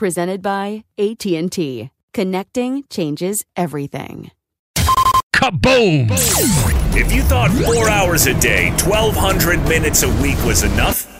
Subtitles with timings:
[0.00, 1.90] Presented by AT&T.
[2.14, 4.30] Connecting changes everything.
[5.36, 6.08] Kaboom!
[6.96, 11.19] If you thought four hours a day, 1,200 minutes a week was enough,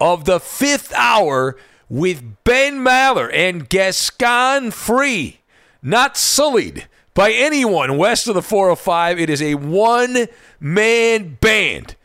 [0.00, 1.56] of the fifth hour
[1.88, 5.40] with Ben Maller and Gascon Free.
[5.82, 9.18] Not sullied by anyone west of the 405.
[9.18, 10.28] It is a one
[10.58, 11.96] man band.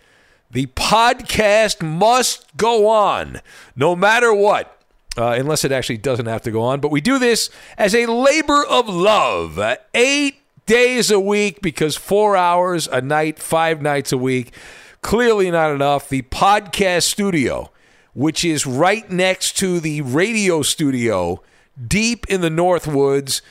[0.52, 3.42] The podcast must go on
[3.76, 4.82] no matter what,
[5.18, 6.80] uh, unless it actually doesn't have to go on.
[6.80, 9.60] But we do this as a labor of love.
[9.60, 14.54] Uh, eight days a week because four hours a night, five nights a week.
[15.02, 16.10] Clearly not enough.
[16.10, 17.72] The podcast studio,
[18.16, 21.44] which is right next to the radio studio
[21.88, 23.42] deep in the North Woods.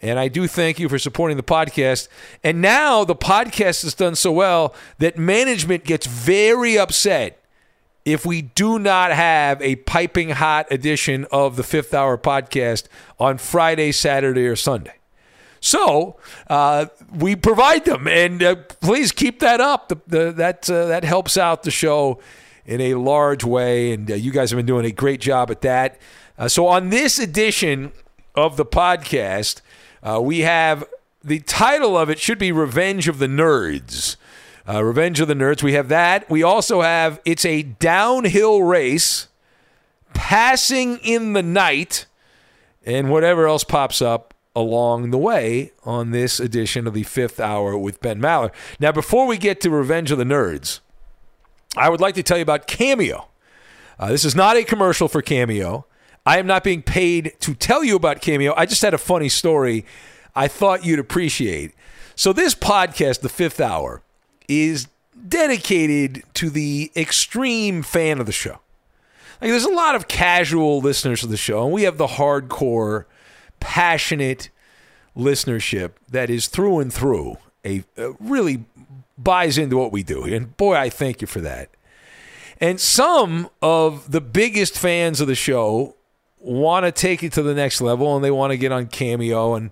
[0.00, 2.08] And I do thank you for supporting the podcast.
[2.42, 7.38] And now the podcast has done so well that management gets very upset
[8.04, 12.84] if we do not have a piping hot edition of the fifth hour podcast
[13.18, 14.94] on Friday, Saturday, or Sunday.
[15.60, 16.16] So
[16.48, 19.88] uh, we provide them, and uh, please keep that up.
[19.88, 22.20] The, the, that uh, that helps out the show
[22.66, 25.60] in a large way, and uh, you guys have been doing a great job at
[25.62, 25.98] that.
[26.38, 27.92] Uh, so on this edition
[28.34, 29.60] of the podcast,
[30.02, 30.84] uh, we have
[31.22, 34.16] the title of it should be "Revenge of the Nerds."
[34.66, 35.62] Revenge of the Nerds.
[35.62, 36.28] We have that.
[36.30, 39.28] We also have it's a downhill race,
[40.14, 42.06] passing in the night,
[42.86, 47.76] and whatever else pops up along the way on this edition of the fifth hour
[47.76, 48.52] with Ben Maller.
[48.78, 50.80] Now, before we get to Revenge of the Nerds,
[51.76, 53.28] I would like to tell you about Cameo.
[53.98, 55.86] Uh, this is not a commercial for Cameo.
[56.26, 58.54] I am not being paid to tell you about Cameo.
[58.56, 59.84] I just had a funny story
[60.34, 61.74] I thought you'd appreciate.
[62.16, 64.02] So, this podcast, The Fifth Hour,
[64.48, 64.88] is
[65.28, 68.58] dedicated to the extreme fan of the show.
[69.40, 73.04] Like, there's a lot of casual listeners of the show, and we have the hardcore
[73.60, 74.50] passionate
[75.16, 78.64] listenership that is through and through a, a really
[79.16, 80.24] buys into what we do.
[80.24, 81.70] And boy, I thank you for that.
[82.60, 85.96] And some of the biggest fans of the show
[86.38, 89.54] want to take it to the next level and they want to get on Cameo
[89.54, 89.70] and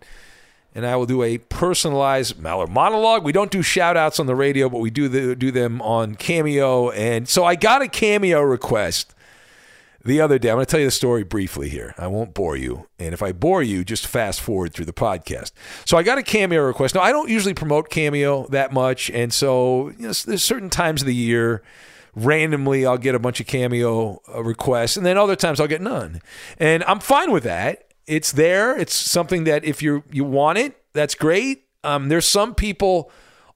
[0.75, 3.25] and I will do a personalized Maller monologue.
[3.25, 6.15] We don't do shout outs on the radio, but we do the, do them on
[6.15, 6.89] Cameo.
[6.91, 9.15] And so I got a Cameo request
[10.05, 10.51] the other day.
[10.51, 11.95] I'm going to tell you the story briefly here.
[11.99, 12.89] I won't bore you.
[12.99, 15.53] And if I bore you, just fast forward through the podcast.
[15.85, 16.95] So I got a Cameo request.
[16.95, 19.11] Now, I don't usually promote Cameo that much.
[19.11, 21.63] And so you know, there's certain times of the year,
[22.15, 24.97] randomly, I'll get a bunch of Cameo uh, requests.
[24.97, 26.21] And then other times I'll get none.
[26.59, 27.93] And I'm fine with that.
[28.07, 28.77] It's there.
[28.77, 31.65] It's something that if you you want it, that's great.
[31.85, 33.11] Um, there's some people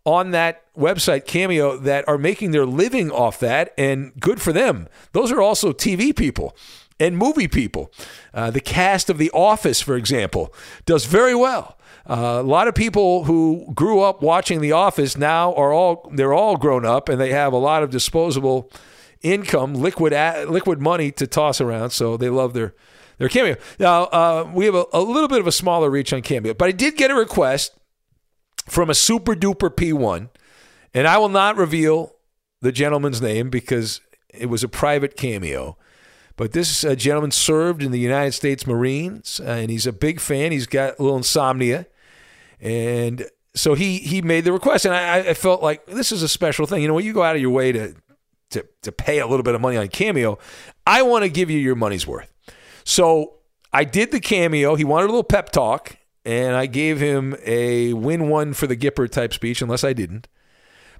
[0.07, 4.89] on that website Cameo that are making their living off that, and good for them.
[5.13, 6.57] Those are also TV people.
[6.99, 7.93] and movie people.
[8.33, 10.55] Uh, the cast of The Office, for example,
[10.87, 11.77] does very well.
[12.09, 16.33] Uh, a lot of people who grew up watching The Office now are all they're
[16.33, 18.71] all grown up and they have a lot of disposable
[19.21, 20.15] income, liquid
[20.49, 21.91] liquid money to toss around.
[21.91, 22.75] So they love their
[23.19, 23.57] their cameo.
[23.79, 26.69] Now uh, we have a, a little bit of a smaller reach on cameo, but
[26.69, 27.73] I did get a request
[28.69, 30.31] from a super duper P1,
[30.95, 32.15] and I will not reveal
[32.61, 34.01] the gentleman's name because
[34.33, 35.77] it was a private cameo.
[36.37, 40.21] But this uh, gentleman served in the United States Marines, uh, and he's a big
[40.21, 40.53] fan.
[40.53, 41.87] He's got a little insomnia,
[42.61, 43.25] and
[43.55, 46.67] so he he made the request, and I, I felt like this is a special
[46.67, 46.83] thing.
[46.83, 47.95] You know, when you go out of your way to
[48.51, 50.39] to to pay a little bit of money on Cameo,
[50.87, 52.33] I want to give you your money's worth.
[52.85, 53.37] So
[53.73, 54.75] I did the Cameo.
[54.75, 58.77] He wanted a little pep talk, and I gave him a win one for the
[58.77, 60.27] Gipper type speech, unless I didn't.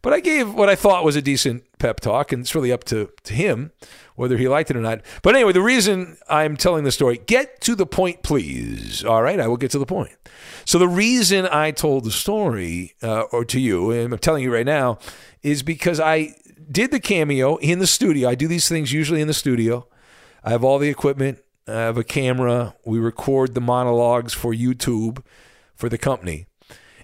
[0.01, 2.85] But I gave what I thought was a decent pep talk, and it's really up
[2.85, 3.73] to, to him
[4.15, 5.01] whether he liked it or not.
[5.23, 9.05] But anyway, the reason I'm telling the story, get to the point, please.
[9.05, 10.13] All right, I will get to the point.
[10.65, 14.55] So the reason I told the story, uh, or to you, and I'm telling you
[14.55, 14.99] right now,
[15.43, 16.37] is because I
[16.71, 18.29] did the cameo in the studio.
[18.29, 19.89] I do these things usually in the studio.
[20.45, 21.41] I have all the equipment.
[21.69, 22.75] I have a camera.
[22.85, 25.25] We record the monologues for YouTube
[25.75, 26.47] for the company.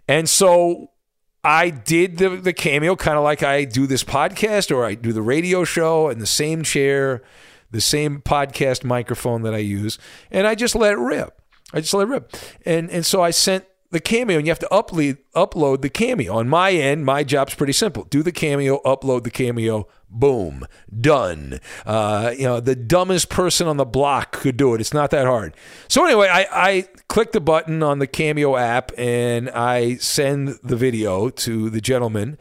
[0.09, 0.91] And so
[1.44, 5.12] I did the, the cameo kind of like I do this podcast or I do
[5.12, 7.23] the radio show in the same chair,
[7.70, 9.99] the same podcast microphone that I use,
[10.31, 11.41] and I just let it rip.
[11.73, 12.37] I just let it rip.
[12.64, 16.34] And and so I sent the cameo, and you have to upload upload the cameo.
[16.34, 20.66] On my end, my job's pretty simple: do the cameo, upload the cameo, boom,
[21.00, 21.60] done.
[21.86, 24.80] Uh, you know, the dumbest person on the block could do it.
[24.80, 25.54] It's not that hard.
[25.88, 30.76] So anyway, I, I click the button on the Cameo app and I send the
[30.76, 32.38] video to the gentleman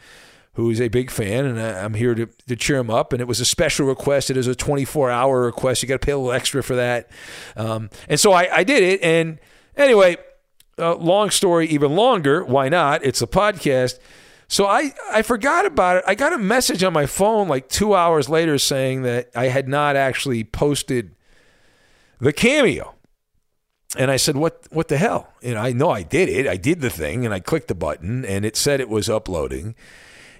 [0.53, 3.13] who's a big fan, and I'm here to, to cheer him up.
[3.13, 4.29] And it was a special request.
[4.29, 5.81] It is a 24 hour request.
[5.81, 7.09] You got to pay a little extra for that.
[7.55, 9.01] Um, and so I, I did it.
[9.01, 9.39] And
[9.77, 10.17] anyway,
[10.77, 12.43] uh, long story, even longer.
[12.43, 13.03] Why not?
[13.03, 13.99] It's a podcast.
[14.47, 16.03] So I, I forgot about it.
[16.07, 19.69] I got a message on my phone like two hours later saying that I had
[19.69, 21.15] not actually posted
[22.19, 22.95] the cameo.
[23.97, 24.67] And I said, "What?
[24.69, 26.47] What the hell?" Know, I know I did it.
[26.47, 29.75] I did the thing, and I clicked the button, and it said it was uploading.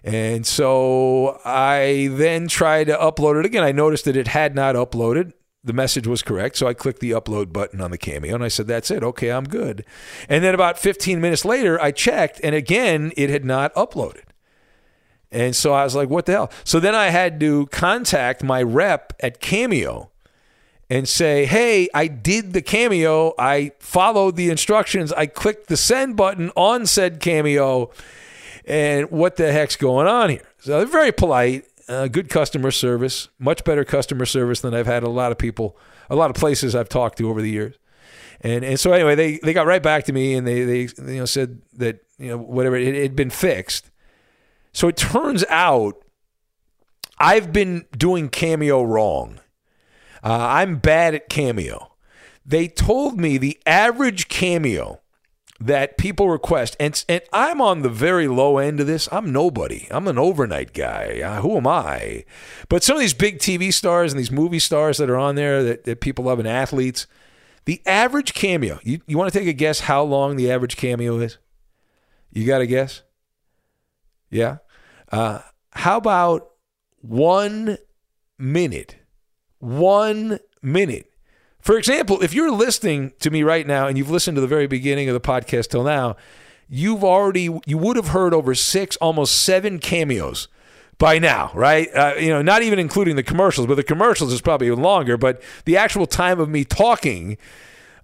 [0.04, 3.64] And so I then tried to upload it again.
[3.64, 6.58] I noticed that it had not uploaded the message was correct.
[6.58, 9.04] So I clicked the upload button on the Cameo and I said, That's it.
[9.04, 9.86] Okay, I'm good.
[10.28, 14.24] And then about 15 minutes later, I checked and again, it had not uploaded.
[15.32, 16.52] And so I was like, What the hell?
[16.64, 20.10] So then I had to contact my rep at Cameo
[20.90, 23.34] and say, Hey, I did the Cameo.
[23.38, 25.14] I followed the instructions.
[25.14, 27.92] I clicked the send button on said Cameo.
[28.66, 30.48] And what the heck's going on here?
[30.60, 35.04] So they're very polite uh, good customer service, much better customer service than I've had
[35.04, 35.78] a lot of people,
[36.10, 37.76] a lot of places I've talked to over the years.
[38.40, 40.80] And and so anyway, they, they got right back to me and they, they
[41.12, 43.92] you know said that you know whatever it had been fixed.
[44.74, 46.02] So it turns out
[47.20, 49.40] I've been doing Cameo wrong.
[50.24, 51.94] Uh, I'm bad at Cameo.
[52.46, 55.01] They told me the average Cameo
[55.62, 59.08] that people request, and and I'm on the very low end of this.
[59.12, 59.88] I'm nobody.
[59.92, 61.22] I'm an overnight guy.
[61.24, 62.26] Uh, who am I?
[62.68, 65.64] But some of these big TV stars and these movie stars that are on there
[65.64, 67.06] that, that people love and athletes,
[67.66, 68.80] the average cameo.
[68.84, 71.38] You you want to take a guess how long the average cameo is?
[72.32, 73.04] You got a guess?
[74.32, 74.58] Yeah.
[75.12, 75.42] Uh,
[75.72, 76.52] how about
[77.02, 77.78] one
[78.40, 78.96] minute?
[79.60, 81.11] One minute.
[81.62, 84.68] For example, if you're listening to me right now and you've listened to the very
[84.68, 86.16] beginning of the podcast till now,
[86.68, 90.48] you've already you would have heard over six, almost seven cameos
[90.98, 91.88] by now, right?
[91.94, 95.18] Uh, you know, not even including the commercials, but the commercials is probably even longer.
[95.18, 97.38] But the actual time of me talking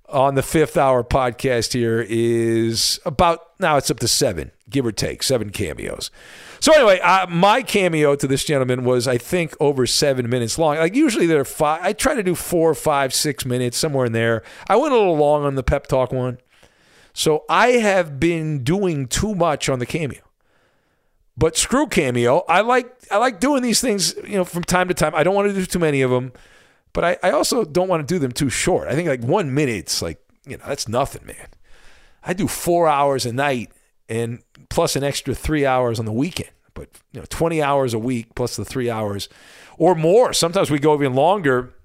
[0.09, 4.91] on the fifth hour podcast here is about now it's up to seven, give or
[4.91, 6.11] take, seven cameos.
[6.59, 10.77] So anyway, uh, my cameo to this gentleman was, I think, over seven minutes long.
[10.77, 11.81] Like usually they're five.
[11.83, 14.43] I try to do four, five, six minutes somewhere in there.
[14.67, 16.39] I went a little long on the pep talk one,
[17.13, 20.21] so I have been doing too much on the cameo.
[21.37, 22.43] But screw cameo.
[22.49, 25.13] I like I like doing these things, you know, from time to time.
[25.13, 26.33] I don't want to do too many of them,
[26.97, 28.87] but I, I also don't want to do them too short.
[28.87, 31.47] I think like one minute's like you know that's nothing, man.
[32.23, 33.71] I do four hours a night
[34.09, 34.39] and
[34.69, 36.49] plus an extra three hours on the weekend.
[36.73, 39.29] But you know, 20 hours a week plus the three hours
[39.77, 40.33] or more.
[40.33, 41.75] Sometimes we go even longer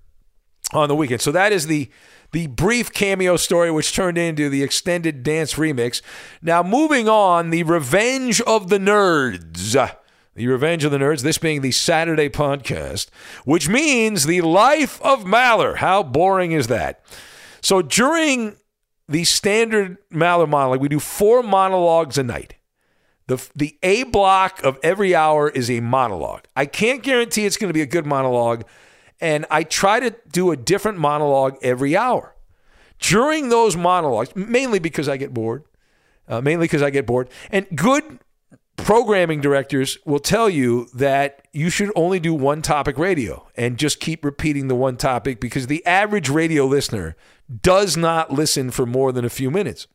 [0.73, 1.21] on the weekend.
[1.21, 1.90] So that is the
[2.31, 6.00] the brief cameo story, which turned into the extended dance remix.
[6.40, 9.95] Now, moving on, the Revenge of the Nerds.
[10.35, 13.09] The Revenge of the Nerds, this being the Saturday podcast,
[13.45, 15.77] which means the life of Maller.
[15.77, 17.05] How boring is that?
[17.61, 18.57] So during
[19.09, 22.55] the standard Maller monologue, we do four monologues a night.
[23.27, 26.45] The, the A block of every hour is a monologue.
[26.57, 28.65] I can't guarantee it's going to be a good monologue,
[29.21, 32.35] and I try to do a different monologue every hour.
[32.99, 35.65] During those monologues, mainly because I get bored,
[36.27, 38.19] uh, mainly because I get bored, and good
[38.85, 44.01] programming directors will tell you that you should only do one topic radio and just
[44.01, 47.17] keep repeating the one topic because the average radio listener
[47.61, 49.87] does not listen for more than a few minutes.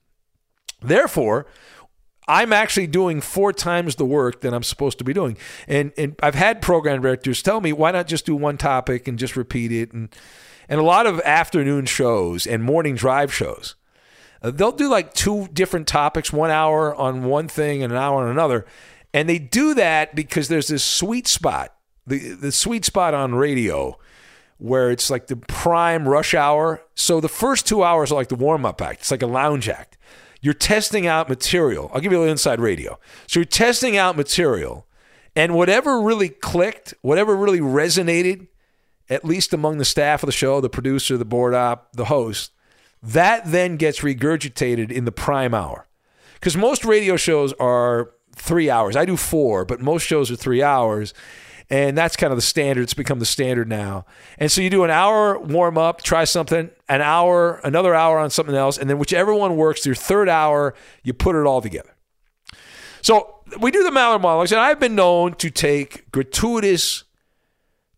[0.81, 1.47] Therefore,
[2.27, 5.37] I'm actually doing four times the work that I'm supposed to be doing.
[5.67, 9.17] And and I've had program directors tell me, why not just do one topic and
[9.17, 9.93] just repeat it?
[9.93, 10.09] And
[10.69, 13.75] and a lot of afternoon shows and morning drive shows
[14.41, 18.23] Uh, they'll do like two different topics, one hour on one thing and an hour
[18.23, 18.65] on another.
[19.13, 21.73] And they do that because there's this sweet spot,
[22.05, 23.97] the, the sweet spot on radio
[24.57, 26.81] where it's like the prime rush hour.
[26.95, 29.69] So the first two hours are like the warm up act, it's like a lounge
[29.69, 29.97] act.
[30.41, 31.89] You're testing out material.
[31.93, 32.99] I'll give you a little inside radio.
[33.25, 34.85] So you're testing out material,
[35.35, 38.47] and whatever really clicked, whatever really resonated,
[39.09, 42.51] at least among the staff of the show, the producer, the board op, the host,
[43.01, 45.87] that then gets regurgitated in the prime hour.
[46.35, 48.95] Because most radio shows are three hours.
[48.95, 51.13] I do four, but most shows are three hours.
[51.69, 52.83] And that's kind of the standard.
[52.83, 54.05] It's become the standard now.
[54.37, 58.29] And so you do an hour warm up, try something, an hour, another hour on
[58.29, 60.73] something else, and then whichever one works, your third hour,
[61.03, 61.93] you put it all together.
[63.01, 67.03] So we do the Maller monologues, and I've been known to take gratuitous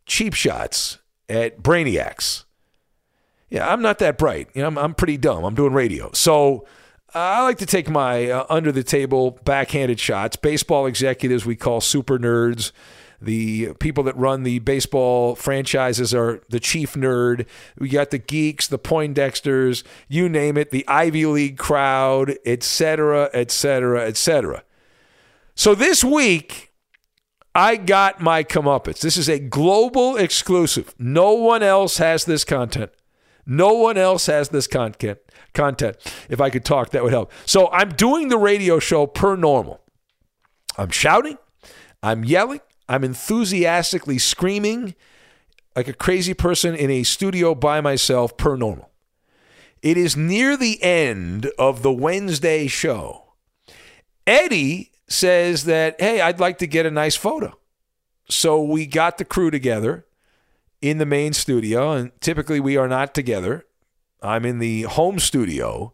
[0.06, 2.46] cheap shots at brainiacs
[3.50, 4.50] yeah, I'm not that bright.
[4.54, 5.44] You know, I'm, I'm pretty dumb.
[5.44, 6.12] I'm doing radio.
[6.14, 6.66] So
[7.16, 10.36] uh, I like to take my uh, under the table backhanded shots.
[10.36, 12.72] Baseball executives we call super nerds.
[13.22, 17.46] The people that run the baseball franchises are the chief nerd.
[17.78, 24.08] We got the geeks, the Poindexters, you name it, the Ivy League crowd, etc., etc.,
[24.08, 24.64] etc.
[25.54, 26.72] So this week,
[27.54, 29.02] I got my comeuppance.
[29.02, 30.96] This is a global exclusive.
[30.98, 32.92] No one else has this content.
[33.50, 35.18] No one else has this content.
[35.56, 35.98] Content.
[36.30, 37.32] If I could talk, that would help.
[37.48, 39.82] So I'm doing the radio show per normal.
[40.78, 41.40] I'm shouting.
[42.04, 42.62] I'm yelling.
[42.88, 44.94] I'm enthusiastically screaming
[45.76, 48.92] like a crazy person in a studio by myself per normal.
[49.82, 53.34] It is near the end of the Wednesday show.
[54.28, 57.58] Eddie says that, hey, I'd like to get a nice photo.
[58.30, 60.06] So we got the crew together
[60.82, 63.66] in the main studio, and typically we are not together.
[64.22, 65.94] I'm in the home studio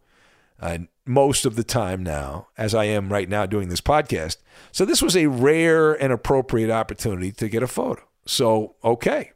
[0.60, 4.38] uh, most of the time now, as I am right now doing this podcast.
[4.72, 8.02] So this was a rare and appropriate opportunity to get a photo.
[8.26, 9.32] So, okay,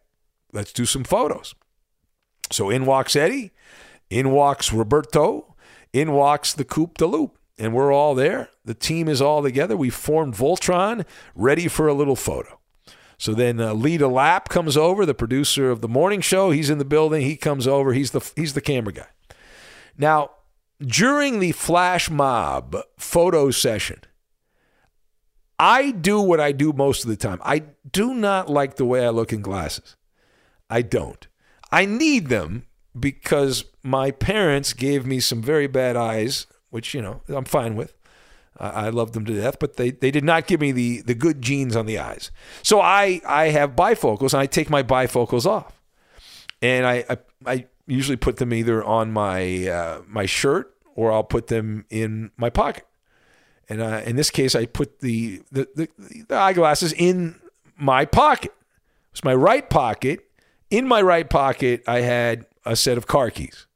[0.52, 1.54] let's do some photos.
[2.52, 3.52] So in walks Eddie,
[4.10, 5.56] in walks Roberto,
[5.94, 8.50] in walks the Coupe de Loop, and we're all there.
[8.66, 9.78] The team is all together.
[9.78, 12.59] We formed Voltron, ready for a little photo.
[13.20, 16.52] So then uh, Lita Lapp comes over, the producer of the morning show.
[16.52, 17.22] He's in the building.
[17.22, 17.92] He comes over.
[17.92, 19.08] He's the he's the camera guy.
[19.98, 20.32] Now,
[20.80, 24.00] during the flash mob photo session,
[25.60, 27.42] I do what I do most of the time.
[27.44, 29.98] I do not like the way I look in glasses.
[30.70, 31.28] I don't.
[31.74, 37.22] I need them because my parents gave me some very bad eyes, which, you know,
[37.28, 37.94] I'm fine with.
[38.58, 41.42] I love them to death, but they, they did not give me the, the good
[41.42, 42.30] genes on the eyes.
[42.62, 45.82] So I, I have bifocals and I take my bifocals off.
[46.62, 51.24] And I, I, I usually put them either on my, uh, my shirt or I'll
[51.24, 52.86] put them in my pocket.
[53.70, 55.90] And in this case, I put the, the, the,
[56.28, 57.40] the eyeglasses in
[57.78, 58.52] my pocket.
[59.12, 60.26] It's my right pocket.
[60.70, 63.68] In my right pocket, I had a set of car keys.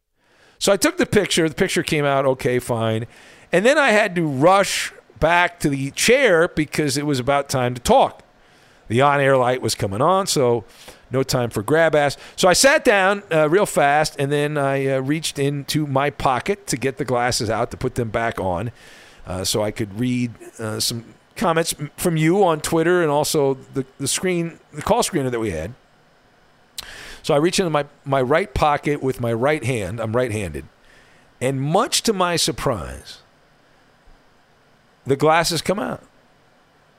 [0.59, 1.47] So I took the picture.
[1.47, 3.05] The picture came out okay, fine.
[3.53, 7.75] And then I had to rush back to the chair because it was about time
[7.75, 8.23] to talk.
[8.87, 10.65] The on air light was coming on, so
[11.11, 12.17] no time for grab ass.
[12.35, 16.67] So I sat down uh, real fast and then I uh, reached into my pocket
[16.67, 18.71] to get the glasses out to put them back on
[19.25, 23.85] uh, so I could read uh, some comments from you on Twitter and also the,
[23.99, 25.73] the screen, the call screener that we had.
[27.21, 30.01] So I reach into my, my right pocket with my right hand.
[30.01, 30.65] I'm right handed.
[31.39, 33.22] And much to my surprise,
[35.05, 36.03] the glasses come out,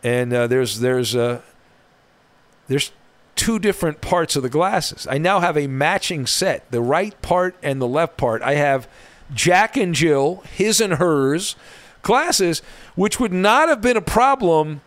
[0.03, 1.41] and uh, there's there's uh,
[2.69, 2.93] there's
[3.37, 5.07] two different parts of the glasses.
[5.11, 8.43] I now have a matching set, the right part and the left part.
[8.43, 8.89] I have
[9.33, 11.57] Jack and Jill, his and hers
[12.03, 12.63] glasses,
[12.95, 14.83] which would not have been a problem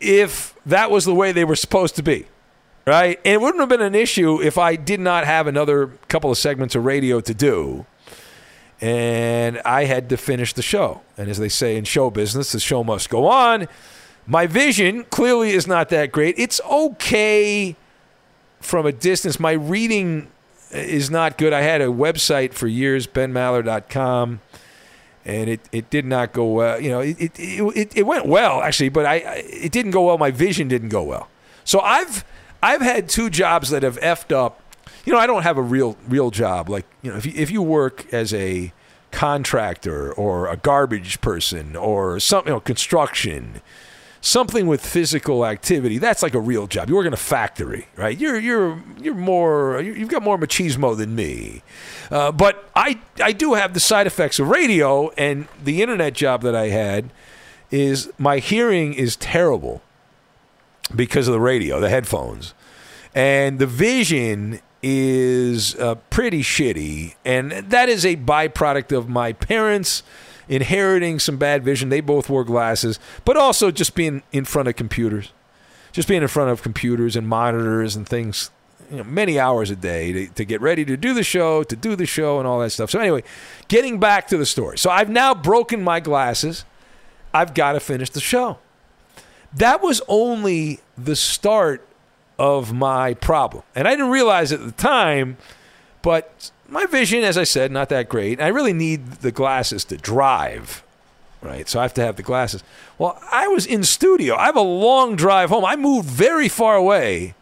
[0.00, 2.26] if that was the way they were supposed to be,
[2.86, 3.18] right?
[3.24, 6.38] And it wouldn't have been an issue if I did not have another couple of
[6.38, 7.86] segments of radio to do.
[8.82, 11.00] And I had to finish the show.
[11.16, 13.68] And as they say in show business, the show must go on.
[14.26, 16.34] My vision clearly is not that great.
[16.36, 17.76] It's okay
[18.60, 19.38] from a distance.
[19.38, 20.28] My reading
[20.72, 21.52] is not good.
[21.52, 24.40] I had a website for years, benmaller.com,
[25.24, 26.80] and it, it did not go well.
[26.80, 30.18] You know, it, it, it, it went well, actually, but I, it didn't go well.
[30.18, 31.28] My vision didn't go well.
[31.64, 32.24] So I've,
[32.62, 34.61] I've had two jobs that have effed up.
[35.04, 36.68] You know, I don't have a real real job.
[36.68, 38.72] Like, you know, if you, if you work as a
[39.12, 43.60] contractor or a garbage person or something, you know, construction,
[44.22, 45.98] something with physical activity.
[45.98, 46.88] That's like a real job.
[46.88, 48.18] You work in a factory, right?
[48.18, 51.62] You're you're you're more you've got more machismo than me.
[52.10, 56.42] Uh, but I I do have the side effects of radio and the internet job
[56.42, 57.12] that I had
[57.70, 59.82] is my hearing is terrible
[60.94, 62.54] because of the radio, the headphones,
[63.14, 70.02] and the vision is uh, pretty shitty, and that is a byproduct of my parents
[70.48, 71.88] inheriting some bad vision.
[71.88, 75.32] They both wore glasses, but also just being in front of computers,
[75.92, 78.50] just being in front of computers and monitors and things,
[78.90, 81.76] you know, many hours a day to, to get ready to do the show, to
[81.76, 82.90] do the show, and all that stuff.
[82.90, 83.22] So, anyway,
[83.68, 84.78] getting back to the story.
[84.78, 86.64] So, I've now broken my glasses.
[87.32, 88.58] I've got to finish the show.
[89.54, 91.86] That was only the start
[92.38, 93.62] of my problem.
[93.74, 95.36] And I didn't realize at the time,
[96.02, 98.40] but my vision, as I said, not that great.
[98.40, 100.82] I really need the glasses to drive,
[101.42, 101.68] right?
[101.68, 102.64] So I have to have the glasses.
[102.98, 104.36] Well, I was in studio.
[104.36, 105.64] I have a long drive home.
[105.64, 107.34] I moved very far away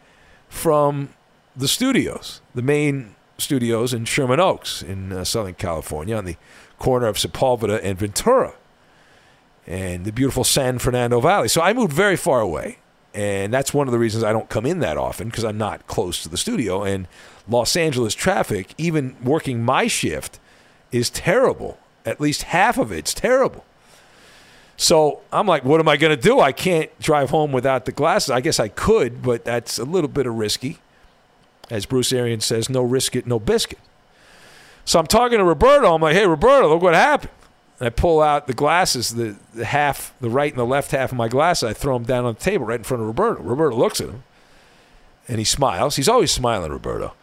[0.49, 1.09] from
[1.55, 6.35] the studios, the main studios in Sherman Oaks in uh, Southern California on the
[6.77, 8.53] corner of Sepulveda and Ventura
[9.65, 11.47] and the beautiful San Fernando Valley.
[11.47, 12.79] So I moved very far away.
[13.13, 15.85] And that's one of the reasons I don't come in that often because I'm not
[15.87, 16.83] close to the studio.
[16.83, 17.07] And
[17.47, 20.39] Los Angeles traffic, even working my shift,
[20.91, 21.77] is terrible.
[22.05, 23.65] At least half of it's terrible.
[24.77, 26.39] So I'm like, what am I going to do?
[26.39, 28.31] I can't drive home without the glasses.
[28.31, 30.79] I guess I could, but that's a little bit of risky.
[31.69, 33.79] As Bruce Arians says, no risk it, no biscuit.
[34.83, 35.93] So I'm talking to Roberto.
[35.93, 37.31] I'm like, hey, Roberto, look what happened.
[37.81, 41.11] And I pull out the glasses, the, the half, the right and the left half
[41.11, 41.63] of my glasses.
[41.63, 43.41] I throw them down on the table right in front of Roberto.
[43.41, 44.21] Roberto looks at him
[45.27, 45.95] and he smiles.
[45.95, 47.15] He's always smiling, Roberto.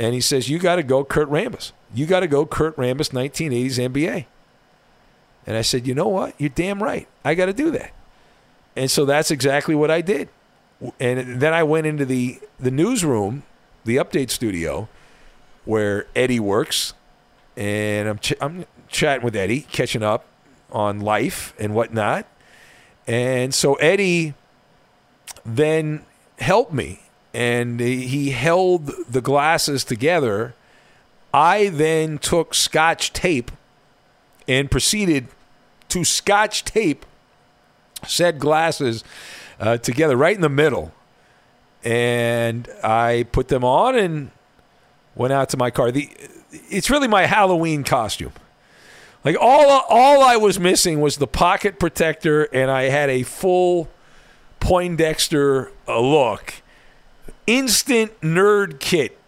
[0.00, 1.70] And he says, You got to go Kurt Rambis.
[1.94, 4.24] You got to go Kurt Rambis 1980s NBA.
[5.46, 6.34] And I said, You know what?
[6.38, 7.06] You're damn right.
[7.24, 7.92] I got to do that.
[8.74, 10.28] And so that's exactly what I did.
[10.98, 13.44] And then I went into the, the newsroom,
[13.84, 14.88] the update studio,
[15.64, 16.94] where Eddie works.
[17.56, 20.26] And I'm, I'm chatting with Eddie, catching up
[20.70, 22.26] on life and whatnot.
[23.06, 24.34] And so Eddie
[25.44, 26.04] then
[26.38, 27.00] helped me
[27.32, 30.54] and he held the glasses together.
[31.32, 33.50] I then took scotch tape
[34.48, 35.28] and proceeded
[35.88, 37.06] to scotch tape
[38.06, 39.04] said glasses
[39.58, 40.92] uh, together right in the middle.
[41.84, 44.30] And I put them on and
[45.14, 45.90] went out to my car.
[45.90, 46.10] The,
[46.50, 48.32] it's really my Halloween costume.
[49.24, 53.88] Like all all I was missing was the pocket protector, and I had a full
[54.60, 56.54] Poindexter uh, look.
[57.46, 59.18] Instant nerd kit.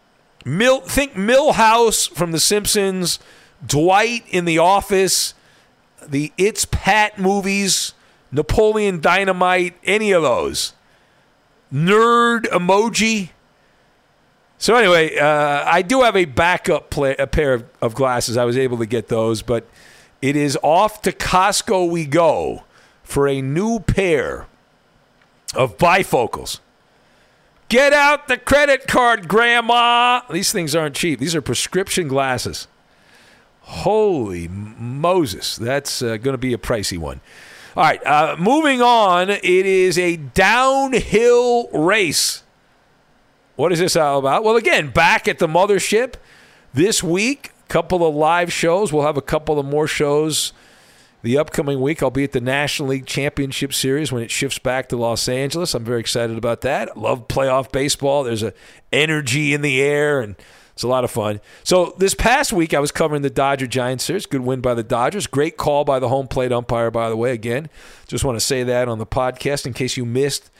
[0.44, 3.18] Think Milhouse from The Simpsons,
[3.64, 5.34] Dwight in The Office,
[6.06, 7.94] the It's Pat movies,
[8.30, 10.74] Napoleon Dynamite, any of those.
[11.72, 13.30] Nerd emoji.
[14.62, 18.36] So anyway, uh, I do have a backup play, a pair of, of glasses.
[18.36, 19.66] I was able to get those, but
[20.22, 22.62] it is off to Costco we go
[23.02, 24.46] for a new pair
[25.56, 26.60] of bifocals.
[27.70, 30.20] Get out the credit card, Grandma.
[30.30, 31.18] These things aren't cheap.
[31.18, 32.68] These are prescription glasses.
[33.62, 35.56] Holy Moses.
[35.56, 37.20] That's uh, going to be a pricey one.
[37.76, 39.28] All right, uh, moving on.
[39.28, 42.41] It is a downhill race.
[43.56, 44.44] What is this all about?
[44.44, 46.14] Well, again, back at the mothership
[46.72, 48.92] this week couple of live shows.
[48.92, 50.52] We'll have a couple of more shows
[51.22, 52.02] the upcoming week.
[52.02, 55.72] I'll be at the National League Championship Series when it shifts back to Los Angeles.
[55.72, 56.98] I'm very excited about that.
[56.98, 58.24] Love playoff baseball.
[58.24, 58.52] There's a
[58.92, 60.36] energy in the air and
[60.74, 61.40] it's a lot of fun.
[61.64, 64.26] So this past week I was covering the Dodger Giants series.
[64.26, 65.26] Good win by the Dodgers.
[65.26, 67.32] Great call by the home plate umpire, by the way.
[67.32, 67.70] Again,
[68.06, 70.50] just want to say that on the podcast in case you missed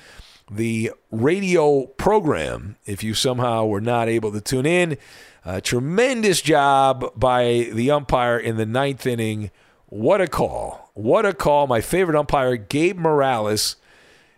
[0.56, 2.76] the radio program.
[2.86, 4.98] If you somehow were not able to tune in.
[5.44, 9.50] A tremendous job by the umpire in the ninth inning.
[9.86, 10.90] What a call.
[10.94, 11.66] What a call.
[11.66, 13.76] My favorite umpire, Gabe Morales.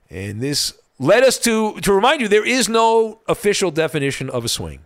[0.08, 4.48] And this led us to, to remind you there is no official definition of a
[4.48, 4.80] swing.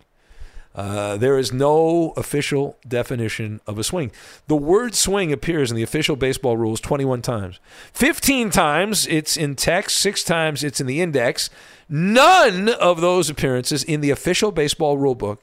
[0.74, 4.12] Uh, there is no official definition of a swing.
[4.46, 7.58] The word swing appears in the official baseball rules 21 times.
[7.94, 11.50] 15 times it's in text, six times it's in the index.
[11.88, 15.42] None of those appearances in the official baseball rule book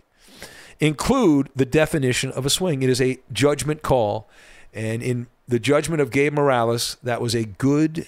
[0.80, 2.84] include the definition of a swing.
[2.84, 4.30] It is a judgment call.
[4.74, 8.08] And in the judgment of Gabe Morales, that was a good.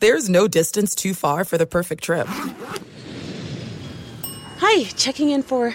[0.00, 2.26] There's no distance too far for the perfect trip.
[4.58, 5.74] Hi, checking in for.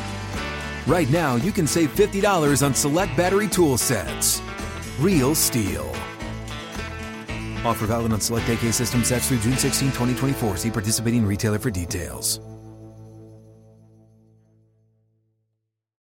[0.87, 4.41] right now you can save $50 on select battery tool sets.
[4.99, 5.89] Real STIHL.
[7.63, 10.57] Offer valid on select AK system sets through June 16, 2024.
[10.57, 12.39] See participating retailer for details.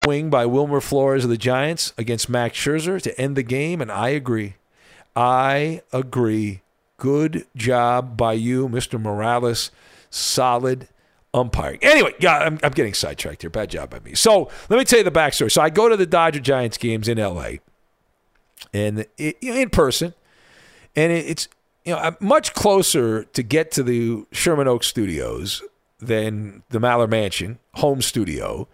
[0.06, 3.92] Wing by Wilmer Flores of the Giants against Max Scherzer to end the game, and
[3.92, 4.54] I agree.
[5.14, 6.62] I agree.
[6.96, 8.98] Good job by you, Mr.
[8.98, 9.70] Morales.
[10.08, 10.88] Solid
[11.34, 11.78] umpiring.
[11.82, 13.50] Anyway, yeah, I'm, I'm getting sidetracked here.
[13.50, 14.14] Bad job by me.
[14.14, 15.50] So let me tell you the backstory.
[15.50, 17.52] So I go to the Dodger Giants games in LA,
[18.72, 20.14] and it, in person,
[20.96, 21.48] and it, it's
[21.84, 25.62] you know I'm much closer to get to the Sherman Oaks studios
[25.98, 28.68] than the Maller Mansion home studio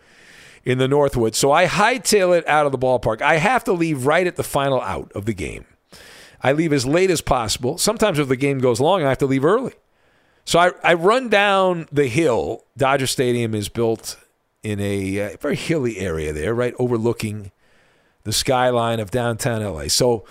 [0.65, 1.35] in the Northwood.
[1.35, 3.23] So I hightail it out of the ballpark.
[3.23, 5.67] I have to leave right at the final out of the game.
[6.43, 7.79] I leave as late as possible.
[7.79, 9.73] Sometimes if the game goes long, I have to leave early.
[10.45, 12.65] So I, I run down the hill.
[12.77, 14.19] Dodger Stadium is built
[14.63, 17.51] in a uh, very hilly area there, right overlooking
[18.25, 19.89] the skyline of downtown LA.
[19.89, 20.25] So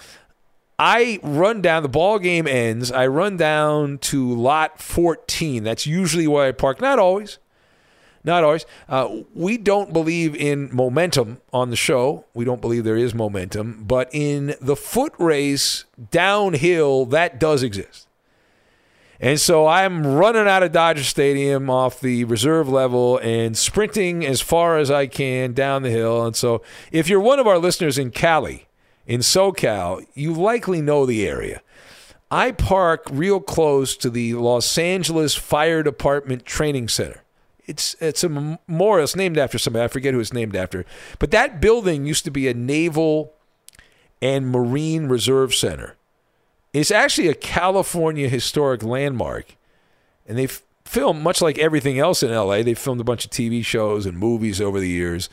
[0.77, 2.91] I run down, the ball game ends.
[2.91, 5.63] I run down to lot 14.
[5.63, 6.81] That's usually where I park.
[6.81, 7.37] Not always.
[8.23, 8.65] Not always.
[8.87, 12.25] Uh, we don't believe in momentum on the show.
[12.33, 13.83] We don't believe there is momentum.
[13.85, 18.02] But in the foot race downhill, that does exist.
[19.23, 24.41] And so I'm running out of Dodger Stadium off the reserve level and sprinting as
[24.41, 26.25] far as I can down the hill.
[26.25, 28.67] And so if you're one of our listeners in Cali,
[29.07, 31.61] in SoCal, you likely know the area.
[32.29, 37.23] I park real close to the Los Angeles Fire Department Training Center
[37.65, 39.05] It's it's a memorial.
[39.05, 39.85] It's named after somebody.
[39.85, 40.85] I forget who it's named after.
[41.19, 43.35] But that building used to be a naval
[44.21, 45.95] and marine reserve center.
[46.73, 49.55] It's actually a California historic landmark,
[50.27, 52.63] and they've filmed much like everything else in LA.
[52.63, 55.29] They've filmed a bunch of TV shows and movies over the years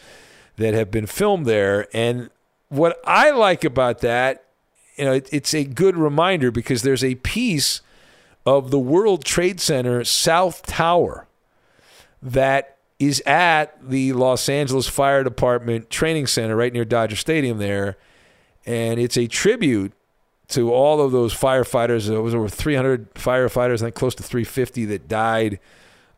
[0.57, 1.89] that have been filmed there.
[1.95, 2.31] And
[2.69, 4.45] what I like about that,
[4.97, 7.81] you know, it, it's a good reminder because there's a piece
[8.45, 11.27] of the World Trade Center South Tower
[12.23, 17.97] that is at the Los Angeles Fire Department Training Center right near Dodger Stadium there.
[18.67, 19.93] And it's a tribute
[20.51, 22.11] to all of those firefighters.
[22.11, 25.59] It was over 300 firefighters, I think close to 350 that died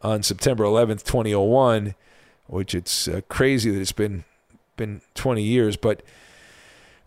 [0.03, 1.95] on September 11th, 2001,
[2.47, 4.25] which it's uh, crazy that it's been
[4.77, 5.77] been 20 years.
[5.77, 6.03] But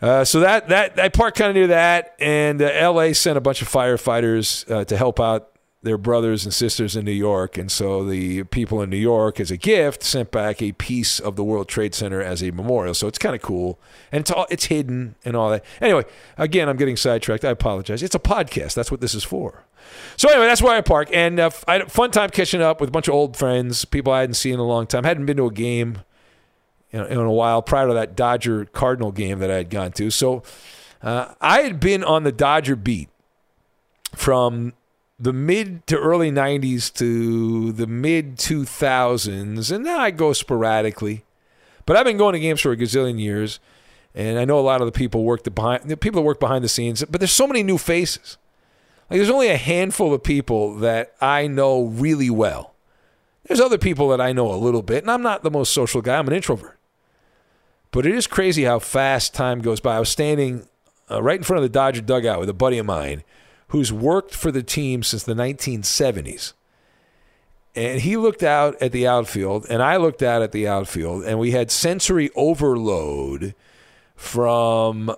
[0.02, 3.14] uh, so that that I parked kind of near that, and uh, L.A.
[3.14, 5.55] sent a bunch of firefighters uh, to help out
[5.86, 9.52] their brothers and sisters in New York, and so the people in New York, as
[9.52, 12.94] a gift, sent back a piece of the World Trade Center as a memorial.
[12.94, 13.80] So it's kind of cool,
[14.12, 15.64] and it's all, it's hidden and all that.
[15.80, 16.04] Anyway,
[16.38, 17.46] again, I'm getting sidetracked.
[17.46, 18.04] I apologize.
[18.04, 18.74] It's a podcast.
[18.74, 19.64] That's what this is for.
[20.18, 22.82] So anyway, that's where I park, and uh, I had a fun time catching up
[22.82, 25.04] with a bunch of old friends, people I hadn't seen in a long time.
[25.04, 26.00] hadn't been to a game
[26.92, 30.10] in, in a while prior to that Dodger Cardinal game that I had gone to.
[30.10, 30.42] So
[31.04, 33.10] uh, I had been on the Dodger beat
[34.16, 34.74] from
[35.18, 41.24] the mid to early 90s to the mid 2000s, and now I go sporadically.
[41.86, 43.60] But I've been going to games for a gazillion years,
[44.14, 46.40] and I know a lot of the people work the behind the people that work
[46.40, 47.04] behind the scenes.
[47.06, 48.38] But there's so many new faces.
[49.10, 52.74] Like there's only a handful of people that I know really well.
[53.46, 56.02] There's other people that I know a little bit, and I'm not the most social
[56.02, 56.18] guy.
[56.18, 56.80] I'm an introvert.
[57.92, 59.96] But it is crazy how fast time goes by.
[59.96, 60.68] I was standing
[61.10, 63.24] uh, right in front of the Dodger dugout with a buddy of mine
[63.76, 66.54] who's worked for the team since the 1970s.
[67.76, 71.38] And he looked out at the outfield, and I looked out at the outfield, and
[71.40, 73.54] we had sensory overload
[74.16, 75.14] from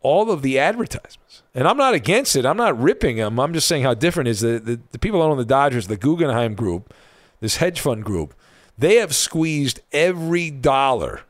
[0.00, 1.44] all of the advertisements.
[1.54, 2.44] And I'm not against it.
[2.44, 3.38] I'm not ripping them.
[3.38, 5.96] I'm just saying how different is the, the, the people that own the Dodgers, the
[5.96, 6.92] Guggenheim Group,
[7.38, 8.34] this hedge fund group,
[8.76, 11.20] they have squeezed every dollar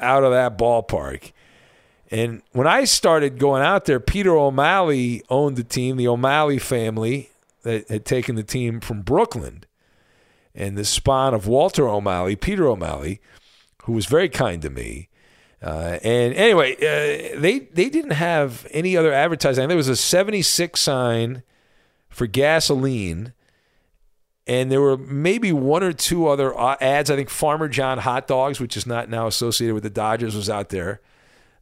[0.00, 1.32] out of that ballpark.
[2.10, 7.30] And when I started going out there, Peter O'Malley owned the team, the O'Malley family
[7.62, 9.64] that had taken the team from Brooklyn.
[10.54, 13.20] And the spawn of Walter O'Malley, Peter O'Malley,
[13.84, 15.08] who was very kind to me.
[15.62, 19.66] Uh, and anyway, uh, they they didn't have any other advertising.
[19.68, 21.42] There was a 76 sign
[22.08, 23.32] for gasoline,
[24.46, 27.10] and there were maybe one or two other uh, ads.
[27.10, 30.48] I think Farmer John hot dogs, which is not now associated with the Dodgers, was
[30.48, 31.00] out there.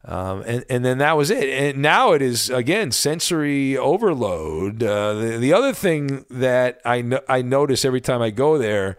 [0.07, 1.49] Um, and, and then that was it.
[1.49, 4.83] And now it is, again, sensory overload.
[4.83, 8.97] Uh, the, the other thing that I, no, I notice every time I go there,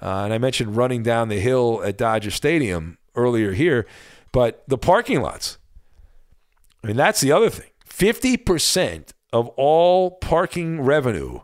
[0.00, 3.86] uh, and I mentioned running down the hill at Dodger Stadium earlier here,
[4.32, 5.58] but the parking lots.
[6.82, 7.70] I mean, that's the other thing.
[7.88, 11.40] 50% of all parking revenue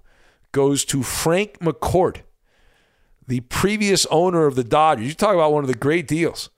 [0.53, 2.19] goes to Frank McCourt,
[3.27, 5.07] the previous owner of the Dodgers.
[5.07, 6.49] You talk about one of the great deals.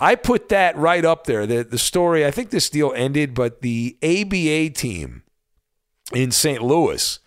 [0.00, 1.46] I put that right up there.
[1.46, 5.22] The, the story, I think this deal ended, but the ABA team
[6.12, 6.62] in St.
[6.62, 7.18] Louis,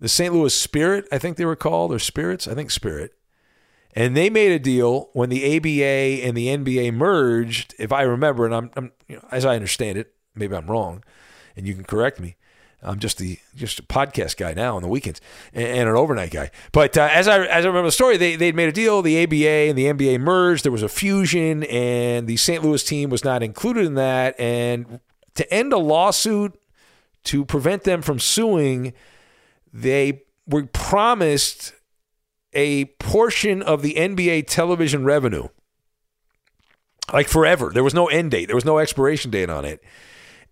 [0.00, 0.32] the St.
[0.34, 3.14] Louis Spirit, I think they were called, or Spirits, I think Spirit.
[3.94, 8.44] And they made a deal when the ABA and the NBA merged, if I remember,
[8.44, 11.04] and I'm, I'm you know, as I understand it, maybe I'm wrong,
[11.56, 12.36] and you can correct me.
[12.84, 15.20] I'm just the just a podcast guy now on the weekends
[15.52, 16.50] and, and an overnight guy.
[16.72, 19.02] But uh, as I as I remember the story, they they'd made a deal.
[19.02, 20.64] The ABA and the NBA merged.
[20.64, 22.62] There was a fusion, and the St.
[22.62, 24.38] Louis team was not included in that.
[24.38, 25.00] And
[25.34, 26.58] to end a lawsuit
[27.24, 28.92] to prevent them from suing,
[29.72, 31.72] they were promised
[32.52, 35.48] a portion of the NBA television revenue,
[37.12, 37.70] like forever.
[37.72, 38.46] There was no end date.
[38.46, 39.82] There was no expiration date on it.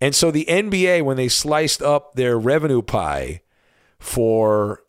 [0.03, 3.43] And so the NBA, when they sliced up their revenue pie
[4.01, 4.83] for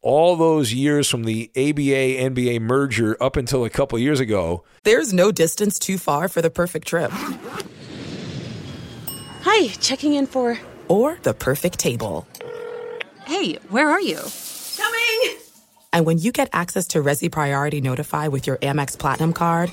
[0.00, 5.12] all those years from the ABA NBA merger up until a couple years ago, there's
[5.12, 7.10] no distance too far for the perfect trip.
[9.42, 10.56] Hi, checking in for.
[10.86, 12.28] Or the perfect table.
[13.24, 14.20] Hey, where are you?
[14.76, 15.38] Coming!
[15.92, 19.72] And when you get access to Resy Priority Notify with your Amex Platinum card.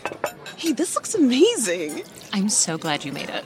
[0.56, 2.02] Hey, this looks amazing!
[2.34, 3.46] I'm so glad you made it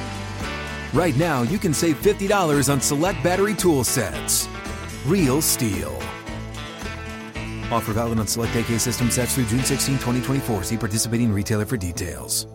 [0.93, 4.47] right now you can save $50 on select battery tool sets.
[5.05, 5.95] Real STIHL.
[7.71, 10.63] Offer valid on select AK system sets through June 16, 2024.
[10.63, 12.47] See participating retailer for details.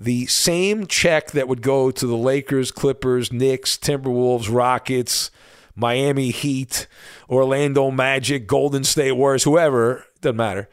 [0.00, 5.30] the same check that would go to the Lakers, Clippers, Knicks, Timberwolves, Rockets,
[5.76, 6.88] Miami Heat,
[7.28, 10.70] Orlando Magic, Golden State Warriors, whoever, doesn't matter,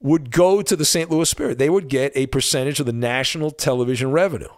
[0.00, 1.10] would go to the St.
[1.10, 1.58] Louis Spirit.
[1.58, 4.52] They would get a percentage of the national television revenue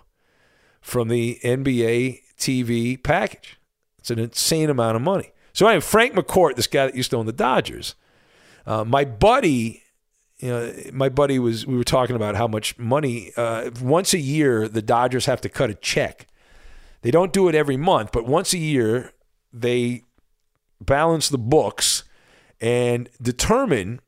[0.80, 3.58] from the NBA TV package.
[3.98, 5.32] It's an insane amount of money.
[5.52, 7.94] So anyway, Frank McCourt, this guy that used to own the Dodgers,
[8.66, 9.82] uh, my buddy
[10.40, 14.18] you know, my buddy was, we were talking about how much money, uh, once a
[14.18, 16.26] year, the Dodgers have to cut a check.
[17.02, 19.12] They don't do it every month, but once a year,
[19.52, 20.02] they
[20.80, 22.04] balance the books
[22.60, 24.00] and determine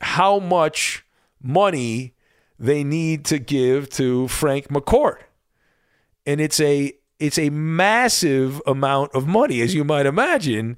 [0.00, 1.04] how much
[1.42, 2.14] money
[2.58, 5.18] they need to give to Frank McCourt.
[6.26, 10.76] And it's a it's a massive amount of money, as you might imagine.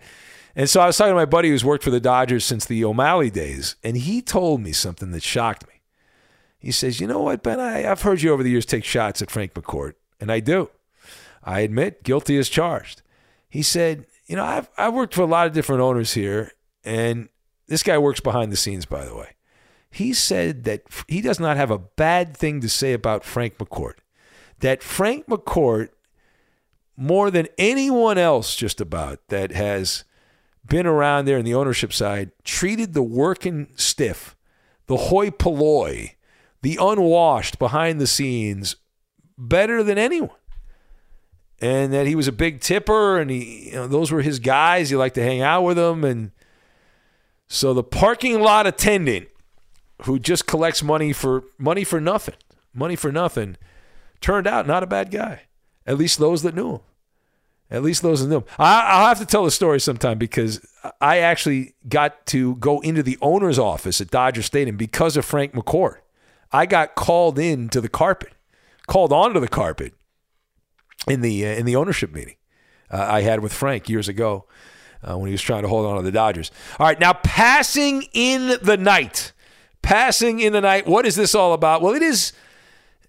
[0.57, 2.85] And so I was talking to my buddy who's worked for the Dodgers since the
[2.85, 5.81] O'Malley days, and he told me something that shocked me.
[6.59, 7.59] He says, You know what, Ben?
[7.59, 10.71] I, I've heard you over the years take shots at Frank McCourt, and I do.
[11.43, 13.03] I admit, guilty as charged.
[13.49, 16.53] He said, You know, I've, I've worked for a lot of different owners here,
[16.85, 17.29] and
[17.73, 19.31] this guy works behind the scenes, by the way.
[19.91, 23.95] He said that he does not have a bad thing to say about Frank McCourt.
[24.59, 25.89] That Frank McCourt,
[26.99, 30.05] more than anyone else, just about, that has
[30.67, 34.37] been around there in the ownership side, treated the working stiff,
[34.87, 36.17] the hoi polloi,
[36.61, 38.77] the unwashed behind the scenes
[39.39, 40.37] better than anyone.
[41.59, 44.91] And that he was a big tipper and he you know, those were his guys.
[44.91, 46.05] He liked to hang out with them.
[46.05, 46.33] And
[47.53, 49.29] so the parking lot attendant
[50.05, 52.35] who just collects money for money for nothing,
[52.73, 53.59] money for nothing,
[54.23, 55.43] turned out not a bad guy.
[55.87, 56.81] At least those that knew him.
[57.71, 58.45] At least those that knew him.
[58.59, 60.67] I, will have to tell the story sometime because
[60.99, 65.53] I actually got to go into the owner's office at Dodger Stadium because of Frank
[65.53, 65.97] McCourt.
[66.53, 68.33] I got called in to the carpet,
[68.87, 69.93] called onto the carpet
[71.07, 72.37] in the uh, in the ownership meeting
[72.91, 74.47] uh, I had with Frank years ago
[75.03, 76.51] uh, when he was trying to hold on to the Dodgers.
[76.79, 79.33] All right, now passing in the night,
[79.83, 80.87] passing in the night.
[80.87, 81.83] What is this all about?
[81.83, 82.33] Well, it is.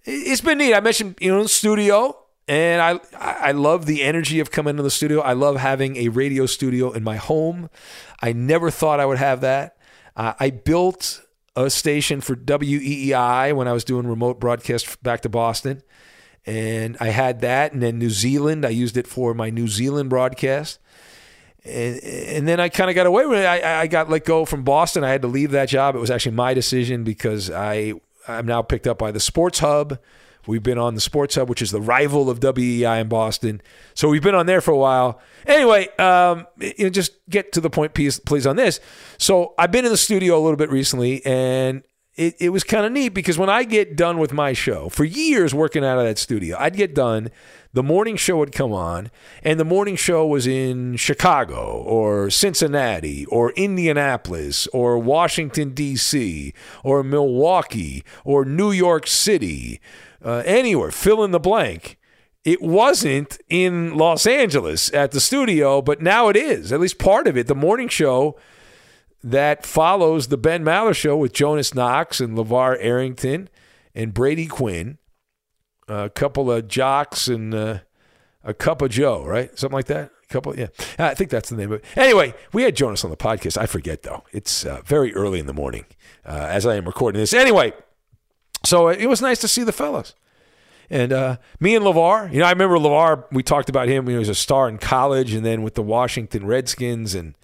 [0.04, 0.74] It's been neat.
[0.74, 4.92] I mentioned you know studio, and I I love the energy of coming into the
[4.92, 5.22] studio.
[5.22, 7.70] I love having a radio studio in my home.
[8.22, 9.78] I never thought I would have that.
[10.16, 11.22] Uh, I built
[11.56, 15.84] a station for WEEI when I was doing remote broadcast back to Boston.
[16.46, 17.74] And I had that.
[17.74, 20.80] And then New Zealand, I used it for my New Zealand broadcast.
[21.66, 23.46] And, and then I kind of got away with it.
[23.46, 25.04] I, I got let go from Boston.
[25.04, 25.96] I had to leave that job.
[25.96, 27.94] It was actually my decision because I,
[28.28, 30.00] I'm now picked up by the Sports Hub.
[30.46, 33.62] We've been on the Sports Hub, which is the rival of WEEI in Boston.
[33.94, 35.22] So we've been on there for a while.
[35.46, 38.82] Anyway, um, you know, just get to the point, please, please, on this.
[39.18, 41.84] So I've been in the studio a little bit recently, and
[42.16, 45.04] it, it was kind of neat because when I get done with my show, for
[45.04, 47.30] years working out of that studio, I'd get done.
[47.74, 49.10] The morning show would come on,
[49.42, 56.54] and the morning show was in Chicago or Cincinnati or Indianapolis or Washington, D.C.
[56.84, 59.82] or Milwaukee or New York City
[60.24, 61.98] uh, anywhere, fill in the blank.
[62.44, 66.72] It wasn't in Los Angeles at the studio, but now it is.
[66.72, 67.48] At least part of it.
[67.48, 68.38] The morning show
[69.24, 73.50] that follows the Ben Maller show with Jonas Knox and LaVar Arrington
[73.96, 74.98] and Brady Quinn,
[75.88, 77.80] a couple of jocks and uh,
[78.44, 79.58] a cup of Joe, right?
[79.58, 80.12] Something like that.
[80.24, 80.68] A couple, yeah.
[81.00, 81.86] I think that's the name of it.
[81.96, 83.58] Anyway, we had Jonas on the podcast.
[83.58, 84.24] I forget though.
[84.32, 85.86] It's uh, very early in the morning
[86.26, 87.34] uh, as I am recording this.
[87.34, 87.74] Anyway,
[88.66, 90.16] so it was nice to see the fellas.
[90.90, 94.16] And uh, me and LaVar, you know, I remember LaVar, we talked about him he
[94.16, 97.16] was a star in college and then with the Washington Redskins.
[97.16, 97.36] And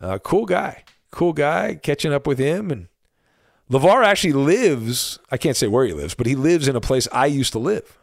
[0.00, 2.72] uh, cool guy, cool guy, catching up with him.
[2.72, 2.88] And
[3.70, 7.06] LaVar actually lives, I can't say where he lives, but he lives in a place
[7.12, 7.98] I used to live.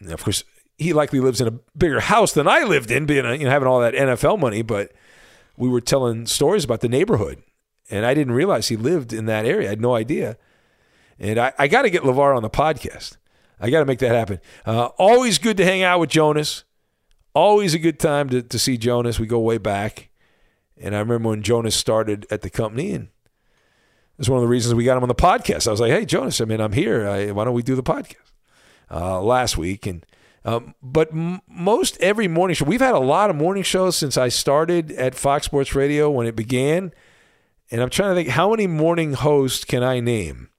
[0.00, 0.44] Now, of course,
[0.76, 3.66] he likely lives in a bigger house than I lived in, being you know having
[3.66, 4.60] all that NFL money.
[4.60, 4.92] But
[5.56, 7.42] we were telling stories about the neighborhood,
[7.90, 9.68] and I didn't realize he lived in that area.
[9.68, 10.36] I had no idea.
[11.18, 13.16] And I, I got to get LaVar on the podcast.
[13.58, 14.38] I got to make that happen.
[14.66, 16.64] Uh, always good to hang out with Jonas.
[17.34, 19.18] Always a good time to, to see Jonas.
[19.18, 20.10] We go way back.
[20.78, 23.08] And I remember when Jonas started at the company, and
[24.18, 25.66] it's one of the reasons we got him on the podcast.
[25.66, 27.08] I was like, hey, Jonas, I mean, I'm here.
[27.08, 28.32] I, why don't we do the podcast
[28.90, 29.86] uh, last week?
[29.86, 30.04] And
[30.44, 34.16] um, But m- most every morning show, we've had a lot of morning shows since
[34.16, 36.92] I started at Fox Sports Radio when it began.
[37.70, 40.50] And I'm trying to think, how many morning hosts can I name?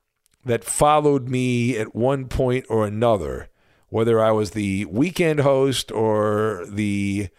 [0.47, 3.49] that followed me at one point or another,
[3.89, 7.29] whether I was the weekend host or the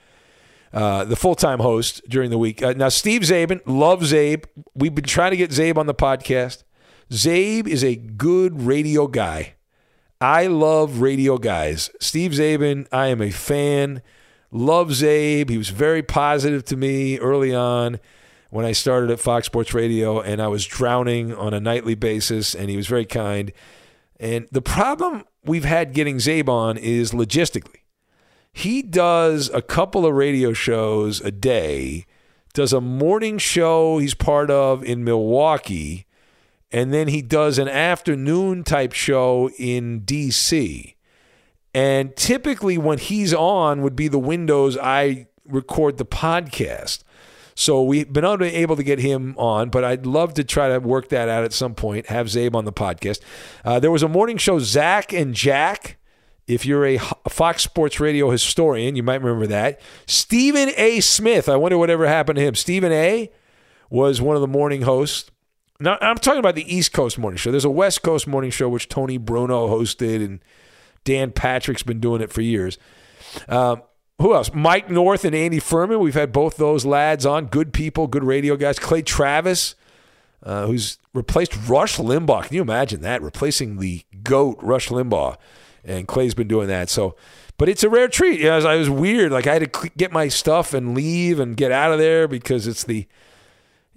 [0.72, 2.62] uh, the full time host during the week.
[2.62, 4.44] Uh, now, Steve Czaban, love Zabe.
[4.74, 6.64] We've been trying to get Zabe on the podcast.
[7.10, 9.54] Zabe is a good radio guy.
[10.20, 11.90] I love radio guys.
[12.00, 14.02] Steve Czaban, I am a fan.
[14.50, 15.48] Love Zabe.
[15.48, 18.00] He was very positive to me early on
[18.50, 22.54] when I started at Fox Sports Radio, and I was drowning on a nightly basis,
[22.54, 23.52] and he was very kind.
[24.18, 27.80] And the problem we've had getting Zabe on is logistically.
[28.52, 32.06] He does a couple of radio shows a day,
[32.54, 36.06] does a morning show he's part of in Milwaukee,
[36.70, 40.94] and then he does an afternoon type show in DC.
[41.74, 47.04] And typically, when he's on, would be the windows I record the podcast.
[47.54, 51.08] So we've been able to get him on, but I'd love to try to work
[51.08, 53.20] that out at some point, have Zabe on the podcast.
[53.64, 55.98] Uh, there was a morning show, Zach and Jack.
[56.48, 59.80] If you're a Fox Sports Radio historian, you might remember that.
[60.06, 61.00] Stephen A.
[61.00, 62.54] Smith, I wonder whatever happened to him.
[62.54, 63.30] Stephen A.
[63.90, 65.30] was one of the morning hosts.
[65.78, 67.50] Now, I'm talking about the East Coast morning show.
[67.50, 70.40] There's a West Coast morning show, which Tony Bruno hosted, and
[71.04, 72.78] Dan Patrick's been doing it for years.
[73.46, 73.82] Um,
[74.18, 74.50] who else?
[74.52, 76.00] Mike North and Andy Furman.
[76.00, 77.46] We've had both those lads on.
[77.46, 78.78] Good people, good radio guys.
[78.78, 79.76] Clay Travis,
[80.42, 82.44] uh, who's replaced Rush Limbaugh.
[82.44, 83.22] Can you imagine that?
[83.22, 85.36] Replacing the GOAT, Rush Limbaugh.
[85.88, 86.88] And Clay's been doing that.
[86.88, 87.16] So,
[87.56, 88.40] but it's a rare treat.
[88.40, 89.32] You know, I was weird.
[89.32, 92.66] Like I had to get my stuff and leave and get out of there because
[92.66, 93.06] it's the, you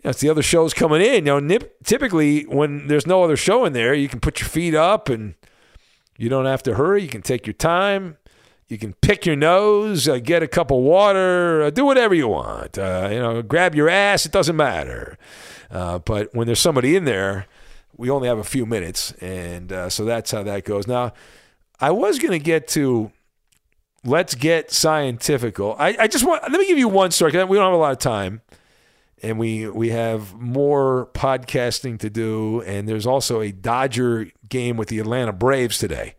[0.04, 1.14] know, it's the other shows coming in.
[1.14, 4.50] You know, nip, typically when there's no other show in there, you can put your
[4.50, 5.36] feet up and
[6.18, 7.04] you don't have to hurry.
[7.04, 8.18] You can take your time
[8.72, 12.30] you can pick your nose, uh, get a cup of water, uh, do whatever you
[12.30, 12.78] want.
[12.78, 14.26] Uh, you know, grab your ass.
[14.26, 15.18] It doesn't matter.
[15.70, 17.48] Uh, but when there's somebody in there,
[17.98, 20.88] we only have a few minutes, and uh, so that's how that goes.
[20.88, 21.12] Now,
[21.82, 23.12] I was going to get to
[24.04, 25.76] let's get scientifical.
[25.78, 27.32] I, I just want let me give you one story.
[27.32, 28.42] we don't have a lot of time,
[29.22, 34.90] and we we have more podcasting to do, and there's also a Dodger game with
[34.90, 36.16] the Atlanta Braves today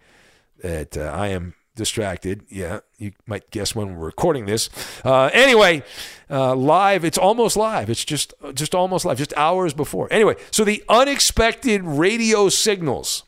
[0.62, 2.44] that uh, I am distracted.
[2.48, 4.68] Yeah, you might guess when we're recording this.
[5.04, 5.82] Uh, anyway,
[6.30, 7.04] uh, live.
[7.04, 7.88] It's almost live.
[7.88, 9.18] It's just just almost live.
[9.18, 10.08] Just hours before.
[10.10, 13.24] Anyway, so the unexpected radio signals.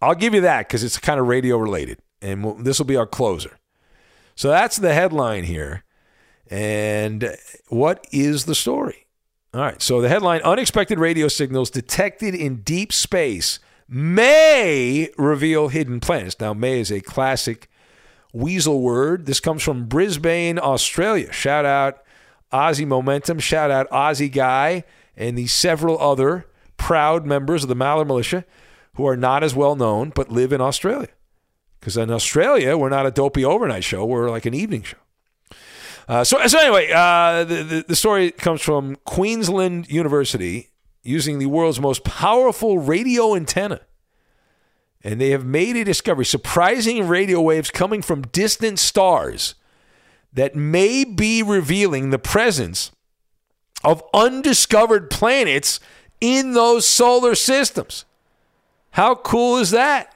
[0.00, 2.96] I'll give you that because it's kind of radio related, and we'll, this will be
[2.96, 3.58] our closer.
[4.34, 5.84] So that's the headline here.
[6.48, 7.36] And
[7.68, 9.06] what is the story?
[9.52, 9.80] All right.
[9.82, 16.38] So the headline: Unexpected radio signals detected in deep space may reveal hidden planets.
[16.40, 17.68] Now, may is a classic
[18.32, 19.26] weasel word.
[19.26, 21.32] This comes from Brisbane, Australia.
[21.32, 22.02] Shout out
[22.52, 23.38] Aussie Momentum.
[23.40, 24.84] Shout out Aussie Guy
[25.16, 26.46] and the several other
[26.76, 28.44] proud members of the Maller Militia
[28.94, 31.08] who are not as well known but live in Australia.
[31.78, 34.98] Because in Australia, we're not a dopey overnight show, we're like an evening show.
[36.08, 40.70] Uh, so, so anyway, uh, the, the, the story comes from Queensland University
[41.02, 43.80] using the world's most powerful radio antenna.
[45.02, 49.54] And they have made a discovery surprising radio waves coming from distant stars
[50.32, 52.92] that may be revealing the presence
[53.82, 55.80] of undiscovered planets
[56.20, 58.04] in those solar systems.
[58.92, 60.14] How cool is that?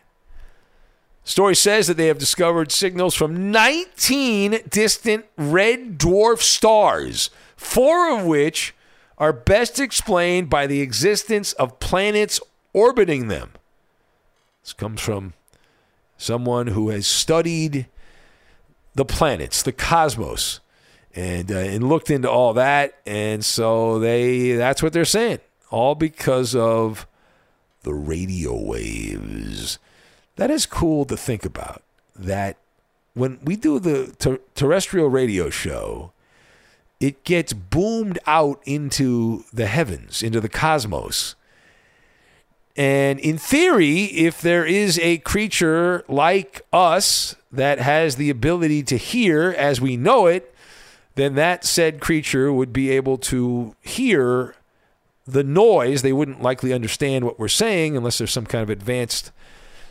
[1.24, 8.26] Story says that they have discovered signals from 19 distant red dwarf stars, four of
[8.26, 8.74] which
[9.16, 12.40] are best explained by the existence of planets
[12.74, 13.52] orbiting them.
[14.62, 15.32] This comes from
[16.18, 17.86] someone who has studied
[18.94, 20.60] the planets, the cosmos,
[21.14, 25.38] and uh, and looked into all that, and so they that's what they're saying,
[25.70, 27.06] all because of
[27.84, 29.78] the radio waves.
[30.36, 31.82] That is cool to think about.
[32.16, 32.56] That
[33.14, 36.12] when we do the ter- terrestrial radio show,
[37.00, 41.36] it gets boomed out into the heavens, into the cosmos.
[42.76, 48.96] And in theory, if there is a creature like us that has the ability to
[48.96, 50.52] hear as we know it,
[51.14, 54.56] then that said creature would be able to hear
[55.26, 56.02] the noise.
[56.02, 59.32] They wouldn't likely understand what we're saying unless there's some kind of advanced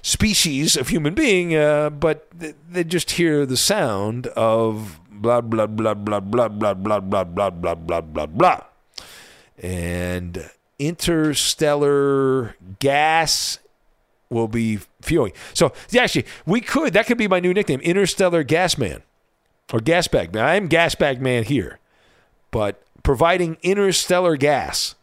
[0.02, 2.28] species of human being, uh, but
[2.70, 7.50] they just hear the sound of blah blah blah blah blah blah blah blah blah
[7.50, 8.62] blah blah blah blah.
[9.58, 13.60] And interstellar gas
[14.30, 15.34] will be fueling.
[15.54, 19.04] So actually, we could that could be my new nickname, Interstellar Gas Man
[19.72, 20.44] or Gas Bag Man.
[20.44, 21.80] I'm Gas Bag Man here,
[22.52, 24.96] but providing interstellar gas.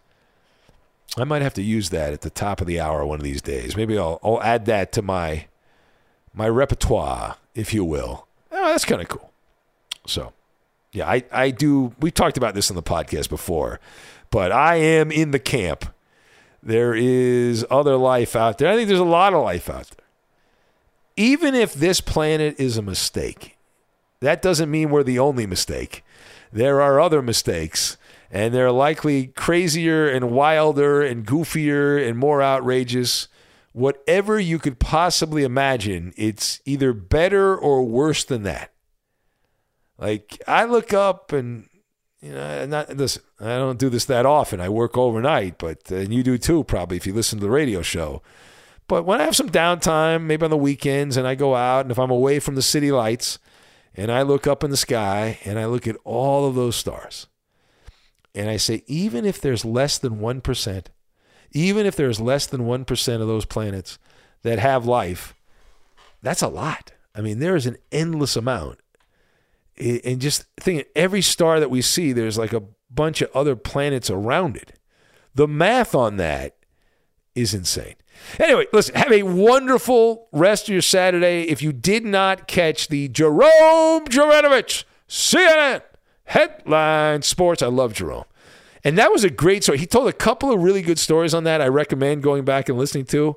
[1.17, 3.43] I might have to use that at the top of the hour one of these
[3.43, 3.77] days.
[3.77, 5.47] Maybe I'll, I'll add that to my
[6.33, 8.29] my repertoire, if you will.
[8.53, 9.33] Oh, that's kind of cool.
[10.07, 10.33] So,
[10.93, 11.93] yeah, I, I do.
[12.01, 13.81] We've talked about this in the podcast before,
[14.31, 15.93] but I am in the camp.
[16.63, 18.69] There is other life out there.
[18.69, 20.07] I think there's a lot of life out there.
[21.17, 23.57] Even if this planet is a mistake,
[24.21, 26.05] that doesn't mean we're the only mistake.
[26.53, 27.97] There are other mistakes
[28.31, 33.29] and they're likely crazier and wilder and goofier and more outrageous.
[33.73, 38.73] Whatever you could possibly imagine, it's either better or worse than that.
[39.99, 41.69] Like I look up and
[42.21, 43.23] you know, not listen.
[43.41, 44.61] I don't do this that often.
[44.61, 47.81] I work overnight, but and you do too, probably if you listen to the radio
[47.83, 48.23] show.
[48.87, 51.91] But when I have some downtime, maybe on the weekends, and I go out, and
[51.91, 53.39] if I'm away from the city lights,
[53.95, 57.27] and I look up in the sky and I look at all of those stars,
[58.35, 60.87] and I say, even if there's less than 1%,
[61.53, 63.99] even if there's less than 1% of those planets
[64.43, 65.35] that have life,
[66.23, 66.93] that's a lot.
[67.15, 68.79] I mean, there is an endless amount.
[69.79, 74.11] And just think, every star that we see, there's like a bunch of other planets
[74.11, 74.79] around it.
[75.35, 76.57] The math on that
[77.35, 77.95] is insane.
[78.39, 81.43] Anyway, listen, have a wonderful rest of your Saturday.
[81.45, 85.83] If you did not catch the Jerome Jaranovich CNN
[86.31, 87.61] Headline Sports.
[87.61, 88.25] I love Jerome.
[88.85, 89.79] And that was a great story.
[89.79, 92.79] He told a couple of really good stories on that I recommend going back and
[92.79, 93.37] listening to.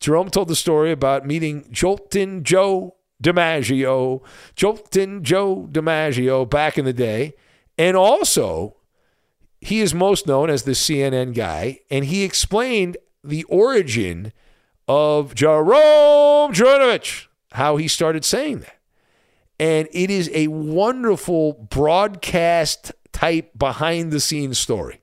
[0.00, 4.22] Jerome told the story about meeting Joltin Joe DiMaggio,
[4.56, 7.34] Joltin Joe DiMaggio back in the day.
[7.78, 8.76] And also,
[9.60, 14.32] he is most known as the CNN guy, and he explained the origin
[14.88, 18.75] of Jerome Jaranovich, how he started saying that.
[19.58, 25.00] And it is a wonderful broadcast type behind the scenes story.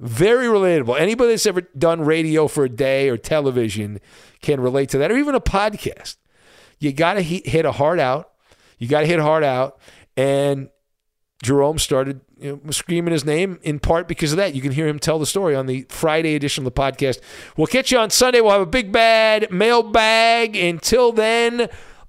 [0.00, 0.98] Very relatable.
[0.98, 4.00] Anybody that's ever done radio for a day or television
[4.40, 6.16] can relate to that, or even a podcast.
[6.78, 8.32] You got to hit a heart out.
[8.78, 9.78] You got to hit hard out.
[10.16, 10.68] And
[11.42, 14.54] Jerome started you know, screaming his name in part because of that.
[14.54, 17.20] You can hear him tell the story on the Friday edition of the podcast.
[17.56, 18.40] We'll catch you on Sunday.
[18.40, 20.56] We'll have a big bad mailbag.
[20.56, 21.68] Until then,